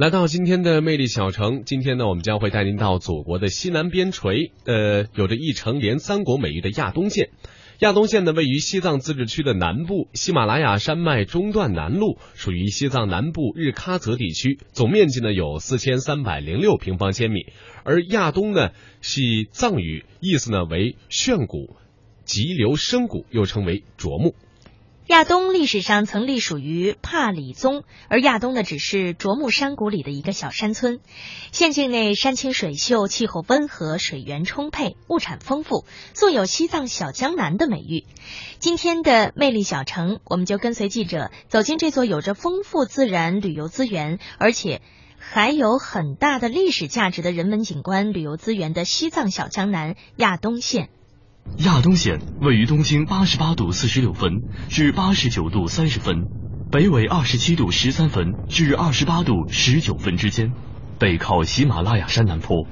[0.00, 7.28] 来到今天的魅力小城，今天呢，我们将会带您到祖国的西南边陲，呃，有着一城连三国美誉的亚东县。
[7.80, 17.44] 亚东县呢，位于西藏自治区的南部，喜马拉雅山脉中段南麓，属于西藏南部日喀则地区，总面积呢有四千三百零六平方千米。
[17.84, 18.70] 而亚东呢，
[19.02, 21.76] 系藏语，意思呢为炫谷、
[22.24, 24.34] 急流深谷，又称为卓木。
[25.10, 31.00] 亚东历史上曾隶属于帕里宗，而亚东呢只是卓木山谷里的一个小山村。
[31.50, 38.04] 县境内山清水秀，气候温和，水源充沛，物产丰富，素有“西藏小江南”的美誉。
[38.60, 44.80] 今天的魅力小城，我们就跟随记者走进这座有着丰富自然旅游资源，而且
[45.18, 50.88] 还有很大的历史价值的人文景观旅游资源的西藏小江南亚东县。
[51.58, 56.26] 亚东县位于东经八十八度四十六分至八十九度三十分，
[56.70, 60.54] 北纬二十七度十三分至二十八度十九分之间，
[60.98, 62.66] 背靠喜马拉雅山南坡，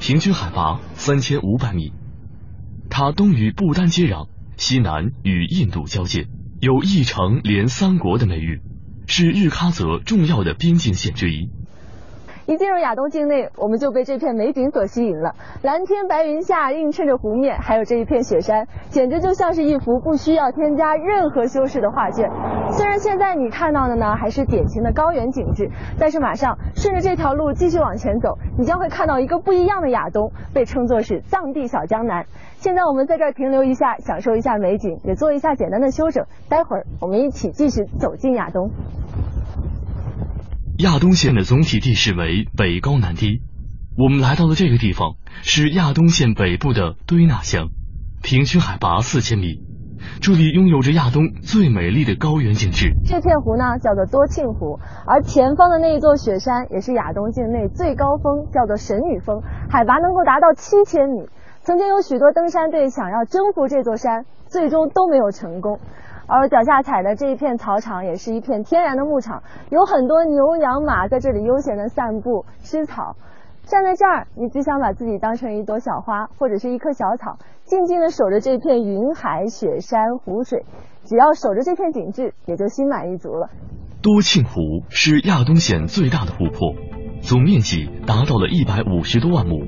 [0.00, 1.92] 平均海拔三千五百米。
[2.90, 6.26] 它东与不丹接壤，西南与印度交界，
[6.60, 8.60] 有一城连三国的美誉，
[9.06, 11.48] 是日喀则重要的边境县之一。
[12.46, 15.34] 一进入亚东境内，我们就被这片美景所吸引了。
[15.62, 22.28] 蓝天白云下映衬着湖面，还有这一片雪山，简直就像是一幅不需要添加任何修饰的画卷。
[22.70, 32.26] 虽然现在你看到的呢还是典型的高原景致，但是马上顺着这条路继续往前走，你将会看到一个不一样的亚东，被称作是藏地小江南。
[32.56, 36.26] 现在我们在这儿停留一下，享受一下美景，也做一下简单的休整。
[36.48, 38.70] 待会儿我们一起继续走进亚东。
[40.82, 43.40] 亚东县的总体地势为北高南低。
[43.96, 47.68] 我们来到的这个地方是亚东县北部的堆纳乡，
[48.20, 49.62] 平均海拔四千米。
[50.20, 52.90] 这里拥有着亚东最美丽的高原景致。
[53.06, 61.28] 这片湖呢叫做多庆湖，而前方的那一座雪山也是亚东境内最高峰，叫做神女峰，海拔能够达到七千米。
[61.60, 65.78] 曾经有许多登山队想要征服这座山，最终都没有成功。
[66.26, 73.16] 而脚下踩的这一片草场也是一片天然的牧场，有很多牛羊马在这里悠闲的散步吃草。
[73.64, 80.64] 站在这儿，你只想把自己当成一朵小花或者是一棵小草，静静的守着这片云海、雪山、湖水。
[81.04, 83.50] 只要守着这片景致，也就心满意足了。
[84.02, 86.74] 多庆湖是亚东县最大的湖泊，
[87.20, 89.60] 总面积达到了一百五十多万亩。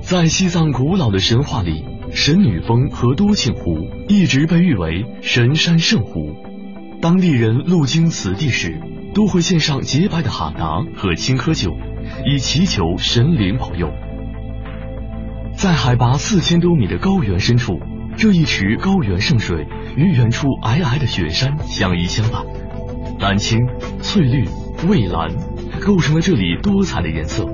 [0.00, 1.95] 在西藏古老的神话里。
[2.16, 6.34] 神女峰和多庆湖一直被誉为神山圣湖，
[7.02, 8.80] 当地人路经此地时，
[9.14, 11.76] 都会献上洁白的哈达和青稞酒，
[12.24, 13.92] 以祈求神灵保佑。
[15.58, 17.78] 在海拔四千多米的高原深处，
[18.16, 22.42] 这一池高原圣水与远处皑皑的雪山相依相伴，
[23.20, 23.58] 蓝青、
[24.00, 24.46] 翠绿、
[24.88, 25.28] 蔚蓝，
[25.82, 27.46] 构成了这里多彩的颜色。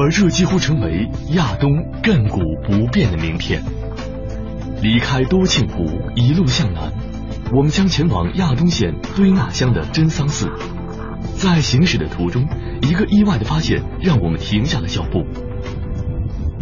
[0.00, 1.72] 而这几乎成为亚东
[2.02, 3.60] 亘古不变的名片。
[4.80, 6.92] 离开多庆湖，一路向南，
[7.52, 10.48] 我们将前往亚东县堆纳乡的真桑寺。
[11.34, 12.46] 在行驶的途中，
[12.82, 15.26] 一个意外的发现让我们停下了脚步。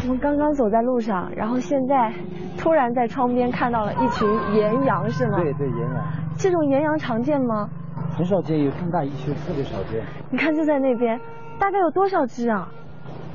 [0.04, 2.14] 我们刚刚走在路上，然后现在
[2.56, 5.36] 突然在窗边看到了一群岩羊，是吗？
[5.36, 6.04] 对对，岩羊。
[6.38, 7.68] 这种岩羊常见吗？
[8.16, 10.02] 很少见，有这么大一群，特别少见。
[10.30, 11.20] 你看，就在那边，
[11.60, 12.68] 大概有多少只啊？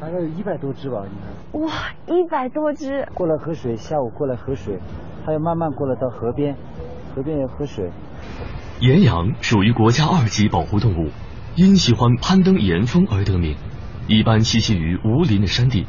[0.01, 1.61] 大概有一百多只吧，你看。
[1.61, 1.71] 哇，
[2.07, 3.07] 一百多只！
[3.13, 4.79] 过来喝水，下午过来喝水，
[5.23, 6.57] 还要慢慢过来到河边，
[7.13, 7.91] 河边也喝水。
[8.79, 11.11] 岩羊属于国家二级保护动物，
[11.55, 13.55] 因喜欢攀登岩峰而得名，
[14.07, 15.85] 一般栖息于无林的山地，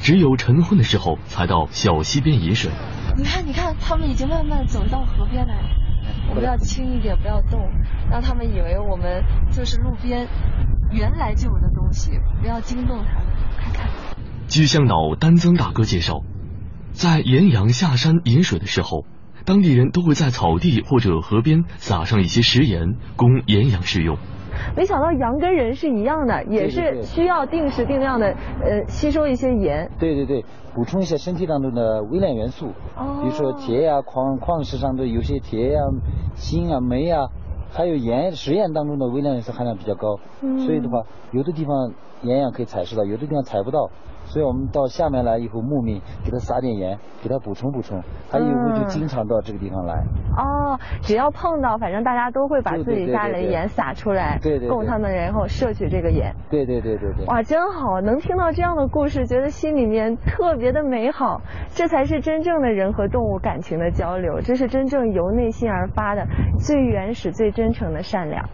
[0.00, 2.70] 只有晨昏的时候才到小溪边饮水。
[3.16, 5.68] 你看，你看，它们已经慢慢走到河边来了。
[6.28, 7.70] 我们要轻一点，不要动，
[8.10, 10.28] 让他们以为我们就是路边
[10.90, 13.04] 原来就有的东西，不要惊动他们。
[13.04, 13.25] 看看。
[14.56, 16.22] 据向导丹增大哥介绍，
[16.92, 19.04] 在岩羊下山饮水的时候，
[19.44, 24.16] 当地人都会在草地或者河边撒上一些食盐，供岩羊食用。
[24.74, 29.90] 没想到羊跟人是一样的，也是需要定时定量的呃吸收一些盐。
[29.98, 32.68] 对对对，补充一些身体当中的微量元素，
[33.20, 35.80] 比如说铁呀，矿矿石上的有些铁呀、
[36.34, 37.28] 锌啊、镁啊，
[37.70, 40.18] 还有盐，实验当中的微量元素含量比较高，
[40.64, 41.02] 所以的话，
[41.32, 41.92] 有的地方
[42.22, 43.90] 盐羊可以采食到，有的地方采不到。
[44.28, 49.94] 所以我们到下面来以后，牧民给他撒点盐，给他补充补充，他以后就经常到这个地方来。
[50.36, 56.34] 哦，只要碰到，反正大家都会把自己家里的盐撒出来，对对，供他们然后摄取这个盐。
[56.50, 57.24] 对对对对对。
[57.26, 61.40] 哇，真好，能听到这样的故事，觉得心里面特别的美好。
[61.70, 66.26] 这才是真正的人和动物感情的交流，这是真正由内心而发的
[66.58, 68.50] 最原始、最真诚的善良。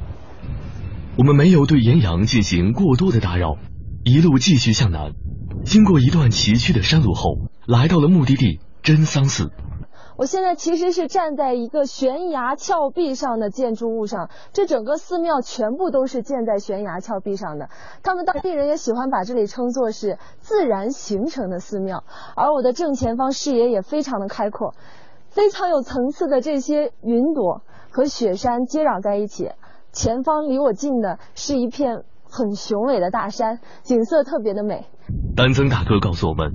[1.19, 3.57] 我们没有对岩羊进行过多的打扰，
[4.05, 5.11] 一路继续向南。
[5.65, 7.35] 经过一段崎岖的山路后，
[7.67, 9.51] 来到了目的地真桑寺。
[10.17, 17.71] 我现在其实是站在一个悬崖峭壁上的建筑物上，这整个寺庙全部都是建在悬崖峭壁上的。
[18.03, 22.05] 他们当地人也喜欢把这里称作是自然形成的寺庙。
[22.37, 24.75] 而我的正前方视野也非常的开阔，
[25.29, 27.63] 非常有层次的这些云朵
[27.93, 29.51] 和雪山接壤在一起。
[29.93, 34.87] 前方离我近的是一片很雄伟的大山，景色特别的美。
[35.37, 36.53] 丹增大哥告诉我们，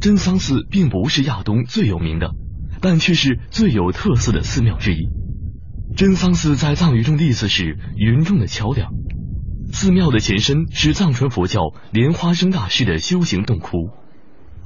[0.00, 2.30] 真桑寺并不是亚东最有名的。
[2.82, 5.08] 但却是最有特色的寺庙之一。
[5.96, 8.90] 真桑寺在藏语中的意思是“云中的桥梁”。
[9.72, 13.88] 寺庙的前身是藏传佛教莲花生大师的修行洞窟，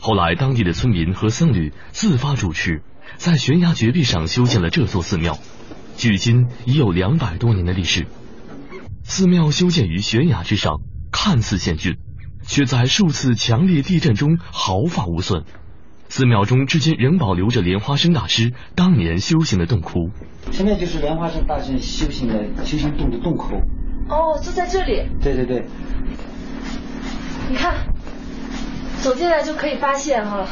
[0.00, 2.82] 后来当地的村民和僧侣自发主持，
[3.18, 5.38] 在悬崖绝壁上修建了这座寺庙，
[5.98, 8.06] 距今已有两百多年的历史。
[9.02, 10.80] 寺庙修建于悬崖之上，
[11.10, 11.96] 看似险峻，
[12.46, 15.42] 却在数次强烈地震中毫发无损。
[16.08, 20.10] 寺庙中至今仍保留着莲花生大师当年修行的洞窟。
[20.52, 23.60] 前面就是莲花生大师修行的修行洞的洞口。
[24.08, 25.02] 哦，就在这里。
[25.20, 25.66] 对对对。
[27.50, 27.88] 你看，
[29.00, 30.46] 走进来就可以发现哈，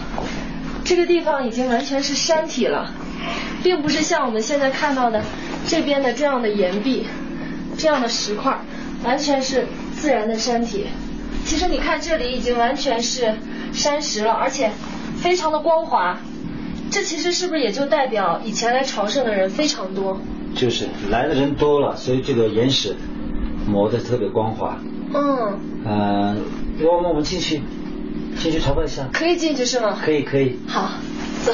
[0.84, 2.92] 这个地方已经完全是山体了，
[3.66, 5.20] 并不是像我们现在看到的
[5.66, 7.04] 这边的这样的岩壁、
[7.76, 8.56] 这样的石块，
[9.02, 10.86] 完全是自然的山体。
[11.44, 13.34] 其实你看，这里已经完全是
[13.72, 14.70] 山石了，而且。
[15.16, 16.20] 非常的光滑，
[16.90, 20.20] 这其实是不是也就代表以前来朝圣的人非常多？
[20.54, 22.94] 就是来的人多了，所以这个岩石
[23.66, 24.78] 磨得特别光滑。
[25.12, 25.58] 嗯。
[25.84, 26.42] 嗯，
[26.82, 27.62] 我们我们进去，
[28.38, 29.08] 进去朝拜一下。
[29.12, 29.98] 可以进去是吗？
[30.04, 30.60] 可以可以。
[30.68, 30.90] 好，
[31.44, 31.52] 走。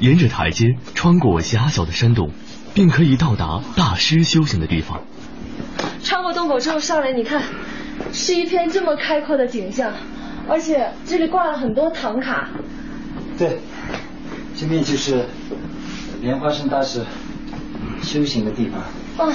[0.00, 2.30] 沿着台阶穿过狭小的山洞，
[2.74, 5.02] 并可以到达大师修行的地方。
[6.02, 7.42] 穿过洞口之后上来，你看，
[8.12, 9.92] 是一片这么开阔的景象，
[10.48, 12.50] 而且这里挂了很多唐卡。
[13.38, 13.58] 对，
[14.56, 15.26] 这边就是
[16.20, 17.04] 莲花生大师
[18.02, 18.82] 修行的地方。
[19.18, 19.32] 哦，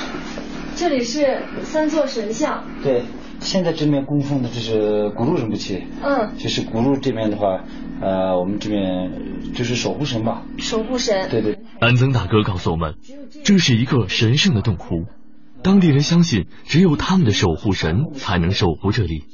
[0.76, 2.64] 这里是三座神像。
[2.84, 3.04] 对，
[3.42, 5.86] 现在这边供奉的这是古鲁仁不切。
[6.02, 6.38] 嗯。
[6.38, 7.66] 就是古鲁这边的话，
[8.00, 9.12] 呃，我们这边
[9.54, 10.44] 就是守护神吧。
[10.58, 11.28] 守护神。
[11.30, 11.60] 对对。
[11.80, 12.96] 安增大哥告诉我们，
[13.44, 15.06] 这是一个神圣的洞窟，
[15.64, 19.26] 当地人相信只有他们的守护神才能守护这里。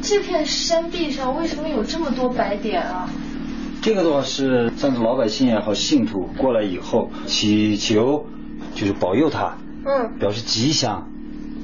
[0.00, 3.10] 这片山壁上为什么有这么多白点啊？
[3.80, 8.26] 这个的话是藏族老百姓也好，信徒过来以后祈求，
[8.74, 11.08] 就是保佑他，嗯，表示吉祥，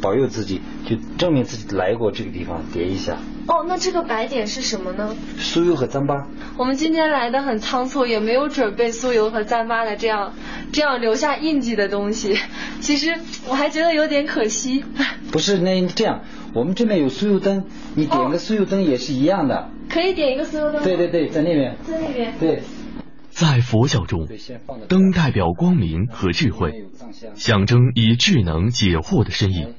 [0.05, 3.17] 保佑自己，就证明自己来过这个地方，叠一下。
[3.49, 5.17] 哦，那这个白点是什么呢？
[5.39, 6.27] 酥油和糌粑。
[6.59, 10.35] 我们今天来的很仓促，也没有准备酥油和糌粑的这样
[10.73, 12.37] 这样留下印记的东西。
[12.81, 13.15] 其实
[13.49, 14.85] 我还觉得有点可惜。
[15.33, 16.21] 不是那这样，
[16.55, 17.65] 我们这边有酥油灯，
[17.97, 19.71] 你点个酥油灯也是一样的。
[19.89, 20.85] 可以点一个酥油灯。
[20.85, 21.79] 对对对，在那边。
[21.83, 22.35] 在那边。
[22.39, 22.63] 对。
[23.31, 24.29] 在佛教中，
[24.89, 26.85] 灯代表光明和智慧，
[27.35, 29.75] 象征以智能解惑的身影。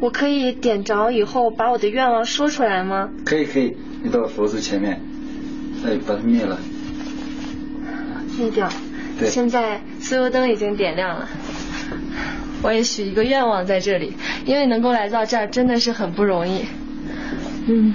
[0.00, 3.08] 我可以点着以后把我的愿望说出来吗？
[3.24, 5.00] 可以可以，你到佛祖前面，
[5.84, 6.58] 哎，把它灭了。
[8.36, 8.68] 灭掉。
[9.18, 9.28] 对。
[9.28, 11.28] 现在酥油灯已经点亮了，
[12.62, 14.12] 我也许一个愿望在这里，
[14.44, 16.64] 因为能够来到这儿真的是很不容易。
[17.66, 17.94] 嗯。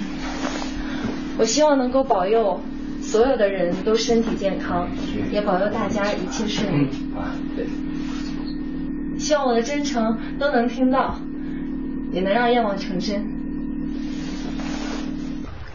[1.38, 2.60] 我希望能够保佑
[3.00, 4.88] 所有的人都身体健康，
[5.30, 6.88] 也保佑大家一切顺利。
[7.14, 7.66] 啊，对。
[9.18, 11.18] 希望我的真诚都能听到。
[12.12, 13.24] 也能让愿望成真。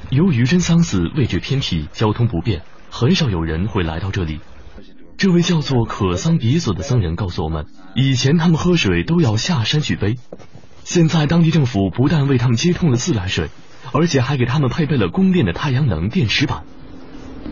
[0.10, 4.40] 由于真桑寺位置偏僻，交通不便，很少有人会来到这里。
[5.18, 7.66] 这位叫做可桑比索的僧人告诉我们，
[7.96, 10.16] 以前他们喝水都要下山去背，
[10.84, 13.50] 现在当地政府不但为他们接通了自来水，
[13.94, 16.64] 而且还给他们配备了供电的太阳能电池板。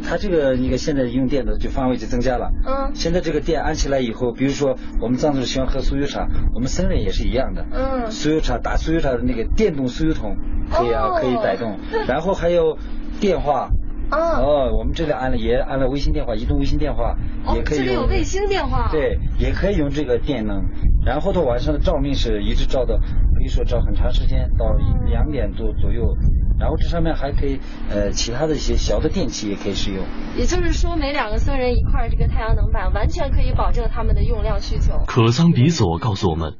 [0.04, 2.52] 它这个你看现在用电的就范围就增加了。
[2.66, 2.92] 嗯。
[2.94, 7.66] 现在这个电安起来以后，比如说我们藏族喜欢喝酥油茶，我们僧人也是一样的。
[7.72, 8.12] 嗯。
[8.12, 10.36] 酥油茶打酥油茶的那个电动酥油桶
[10.70, 11.80] 可以啊，可以摆动。
[12.08, 12.78] 然后还有
[13.20, 13.70] 电话。
[14.12, 14.72] 哦。
[14.78, 17.16] 我们这里安了也安了卫星电话，移动卫星电话
[17.56, 17.78] 也可以。
[17.80, 18.90] 这里有卫星电话。
[18.92, 20.64] 对，也可以用这个电能。
[21.06, 24.74] 然后它晚上的照明是一直照的，可以说照很长时间，到
[25.06, 26.16] 两点多左右。
[26.64, 30.06] 然后这上面还可以，呃，其他的一些小的电器也可以使用。
[30.38, 35.04] 也就是说，每两个僧人一块这个太阳能板，完全可以保证他们的用量需求。
[35.06, 36.54] 可桑比索告诉我们，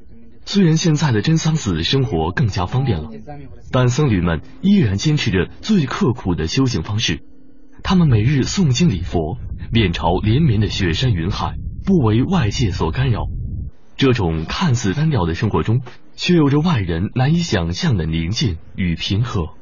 [0.44, 3.12] 虽然现在的真桑寺生活更加方便了，
[3.72, 7.22] 但僧侣们依然坚持着最刻苦的修行方式。
[7.82, 9.38] 他们每日诵经礼佛，
[9.72, 11.56] 面朝连绵的雪山云海，
[11.86, 13.22] 不为外界所干扰。
[13.96, 15.80] 这种看似单调的生活中，
[16.14, 19.54] 却有着外人难以想象的宁静与平和。